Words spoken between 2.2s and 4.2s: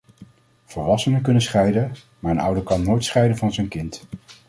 een ouder kan nooit scheiden van zijn kind.